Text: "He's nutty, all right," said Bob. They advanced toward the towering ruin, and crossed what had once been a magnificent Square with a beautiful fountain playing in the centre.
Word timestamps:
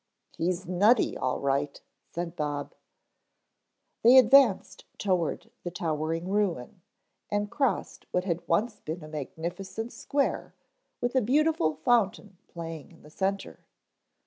"He's 0.35 0.65
nutty, 0.65 1.15
all 1.15 1.39
right," 1.39 1.79
said 2.09 2.35
Bob. 2.35 2.73
They 4.01 4.17
advanced 4.17 4.83
toward 4.97 5.51
the 5.63 5.69
towering 5.69 6.27
ruin, 6.27 6.81
and 7.29 7.51
crossed 7.51 8.07
what 8.09 8.23
had 8.23 8.47
once 8.47 8.79
been 8.79 9.03
a 9.03 9.07
magnificent 9.07 9.93
Square 9.93 10.55
with 11.01 11.13
a 11.15 11.21
beautiful 11.21 11.75
fountain 11.75 12.39
playing 12.47 12.89
in 12.91 13.03
the 13.03 13.11
centre. 13.11 13.63